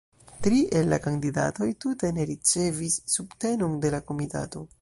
[0.45, 4.69] Tri el la kandidatoj tute ne ricevis subtenon de la komitato.